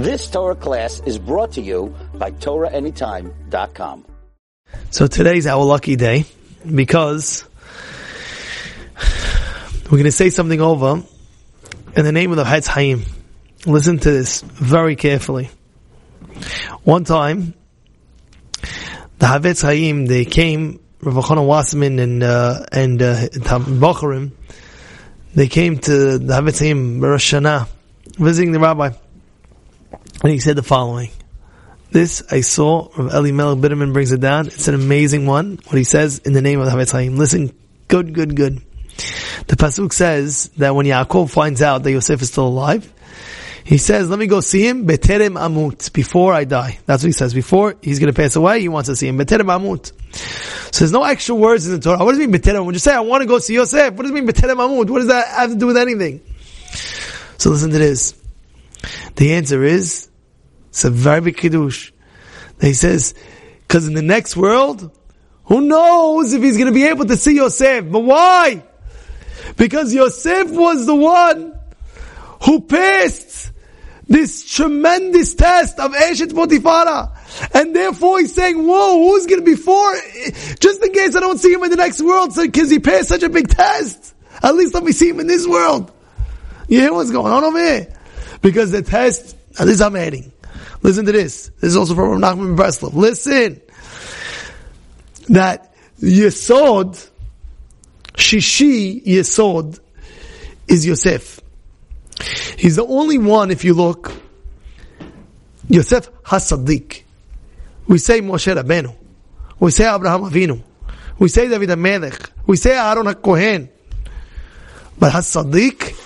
[0.00, 4.06] This Torah class is brought to you by TorahAnytime.com.
[4.90, 6.24] So today's our lucky day
[6.64, 7.44] because
[9.84, 11.02] we're going to say something over
[11.94, 13.04] in the name of the Havetz Haim.
[13.66, 15.50] Listen to this very carefully.
[16.82, 17.52] One time,
[19.18, 24.32] the Havetz Haim, they came, Rav Chana Wasserman and, uh, and, uh, Bacharim,
[25.34, 27.68] they came to the Havetz Haim, Rosh Hashanah,
[28.18, 28.92] visiting the rabbi.
[30.22, 31.10] And he said the following.
[31.90, 34.46] This I saw, Rav Eli Melech Biderman brings it down.
[34.46, 35.58] It's an amazing one.
[35.66, 37.16] What he says in the name of the Havetz Haim.
[37.16, 37.52] Listen,
[37.88, 38.62] good, good, good.
[39.46, 42.92] The Pasuk says that when Yaakov finds out that Yosef is still alive,
[43.64, 46.78] he says, let me go see him, beterem amut, before I die.
[46.86, 47.34] That's what he says.
[47.34, 49.92] Before he's going to pass away, he wants to see him, beterem amut.
[50.72, 52.04] So there's no extra words in the Torah.
[52.04, 52.64] What does it mean beterem?
[52.64, 54.90] When you say, I want to go see Yosef, what does it mean beterem amut?
[54.90, 56.20] What does that have to do with anything?
[57.38, 58.14] So listen to this.
[59.16, 60.09] The answer is,
[60.70, 61.92] it's a very big chiddush.
[62.60, 63.14] He says,
[63.60, 64.96] because in the next world,
[65.44, 67.90] who knows if he's going to be able to see Yosef?
[67.90, 68.62] But why?
[69.56, 71.58] Because Yosef was the one
[72.44, 73.50] who passed
[74.06, 77.16] this tremendous test of Eshet Potifara.
[77.54, 79.94] And therefore he's saying, whoa, who's going to be for?
[80.58, 83.22] Just in case I don't see him in the next world, because he passed such
[83.22, 84.14] a big test.
[84.42, 85.92] At least let me see him in this world.
[86.68, 87.92] You hear what's going on over here?
[88.42, 90.32] Because the test, at least I'm adding.
[90.82, 91.48] Listen to this.
[91.60, 92.94] This is also from Nachman Breslov.
[92.94, 93.60] Listen.
[95.28, 97.08] That Yesod,
[98.14, 99.78] Shishi Yesod,
[100.66, 101.40] is Yosef.
[102.56, 104.12] He's the only one, if you look,
[105.68, 107.02] Yosef Hasadik.
[107.86, 108.94] We say Moshe Rabbeinu.
[109.58, 110.62] We say Abraham Avinu.
[111.18, 112.30] We say David HaMelech.
[112.46, 113.68] We say Aaron HaKohen.
[114.98, 115.96] But Hasadik,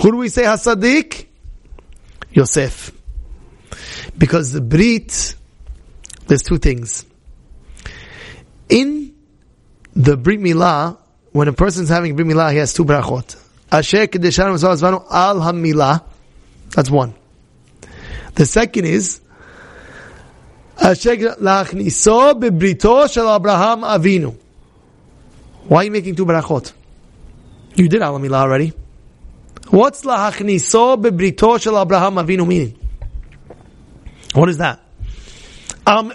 [0.00, 1.26] who do we say Hasadik?
[2.32, 2.92] Yosef.
[4.16, 5.34] Because the Brit,
[6.26, 7.04] there's two things.
[8.68, 9.14] In
[9.94, 10.96] the Brit Milah,
[11.32, 13.36] when a person's having Brit Milah, he has two brachot.
[13.70, 16.04] Asher Kedeshanu Zvanu Al Hamilah.
[16.70, 17.14] That's one.
[18.34, 19.20] The second is,
[20.80, 24.36] Asher Lachniso Bebrito Shel Abraham Avinu.
[25.66, 26.72] Why are you making two brachot?
[27.74, 28.72] You did Al Hamilah already.
[29.70, 32.78] What's Lachniso Bebrito Shel Abraham Avinu meaning?
[34.34, 34.80] What is that?
[35.86, 36.12] Um,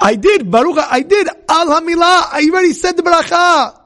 [0.00, 3.78] I did, Baruch, I did, Al Hamilah, I already said the bracha.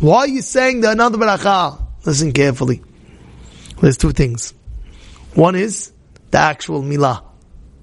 [0.00, 1.82] Why are you saying the another bracha?
[2.06, 2.82] Listen carefully.
[3.82, 4.54] There's two things.
[5.34, 5.92] One is
[6.30, 7.22] the actual milah.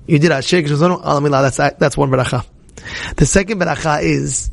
[0.07, 2.45] You did Ashek Shazonu Al Milah, that's, that's one bracha.
[3.15, 4.49] The second bracha is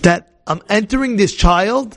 [0.00, 1.96] that I'm entering this child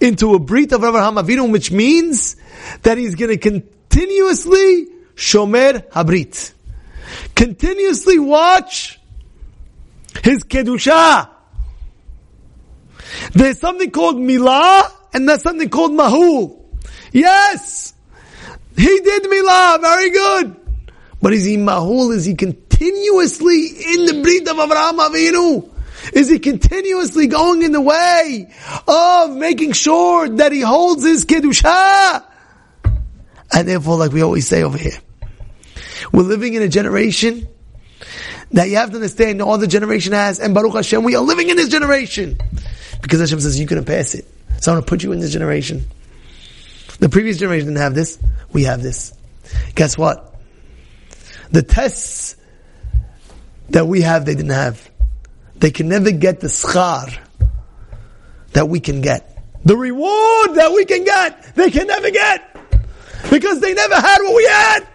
[0.00, 2.36] into a brit of Abraham Avinu, which means
[2.82, 6.53] that he's going to continuously shomer habrit
[7.34, 8.98] continuously watch
[10.22, 11.28] his kedusha.
[13.32, 16.60] There's something called milah, and there's something called mahul.
[17.12, 17.94] Yes,
[18.76, 20.56] he did milah, very good.
[21.22, 22.12] But is he mahul?
[22.14, 25.70] Is he continuously in the brit of Avraham Avinu?
[26.12, 28.52] Is he continuously going in the way
[28.86, 32.24] of making sure that he holds his kedusha?
[33.52, 34.98] And therefore, like we always say over here,
[36.12, 37.48] we're living in a generation
[38.52, 41.50] that you have to understand no other generation has, and Baruch Hashem, we are living
[41.50, 42.38] in this generation.
[43.02, 44.26] Because Hashem says, you couldn't pass it.
[44.60, 45.84] So I'm going to put you in this generation.
[47.00, 48.18] The previous generation didn't have this.
[48.52, 49.12] We have this.
[49.74, 50.34] Guess what?
[51.50, 52.36] The tests
[53.70, 54.90] that we have, they didn't have.
[55.56, 57.16] They can never get the schar
[58.52, 59.30] that we can get.
[59.64, 62.56] The reward that we can get, they can never get.
[63.30, 64.86] Because they never had what we had.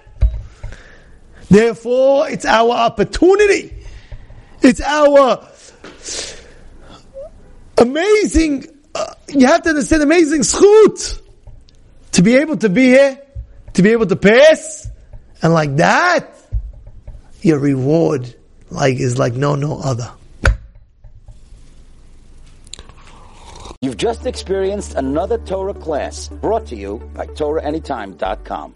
[1.49, 3.75] Therefore, it's our opportunity.
[4.61, 5.47] It's our
[7.77, 11.21] amazing, uh, you have to understand, amazing schut
[12.11, 13.21] to be able to be here,
[13.73, 14.87] to be able to pass,
[15.41, 16.35] and like that,
[17.41, 18.35] your reward
[18.69, 20.11] like is like no, no other.
[23.81, 28.75] You've just experienced another Torah class brought to you by TorahAnytime.com.